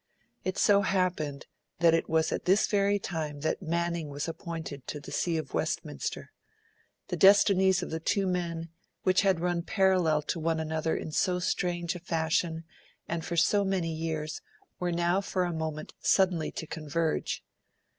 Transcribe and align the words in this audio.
It 0.43 0.57
so 0.57 0.81
happened 0.81 1.45
that 1.77 1.93
it 1.93 2.09
was 2.09 2.31
at 2.31 2.45
this 2.45 2.65
very 2.65 2.97
time 2.97 3.41
that 3.41 3.61
Manning 3.61 4.09
was 4.09 4.27
appointed 4.27 4.87
to 4.87 4.99
the 4.99 5.11
See 5.11 5.37
of 5.37 5.53
Westminster. 5.53 6.31
The 7.09 7.17
destinies 7.17 7.83
of 7.83 7.91
the 7.91 7.99
two 7.99 8.25
men, 8.25 8.69
which 9.03 9.21
had 9.21 9.39
run 9.39 9.61
parallel 9.61 10.23
to 10.23 10.39
one 10.39 10.59
another 10.59 10.97
in 10.97 11.11
so 11.11 11.37
strange 11.37 11.93
a 11.93 11.99
fashion 11.99 12.63
and 13.07 13.23
for 13.23 13.37
so 13.37 13.63
many 13.63 13.93
years, 13.93 14.41
were 14.79 14.91
now 14.91 15.21
for 15.21 15.43
a 15.43 15.53
moment 15.53 15.93
suddenly 16.01 16.49
to 16.53 16.65
converge. 16.65 17.43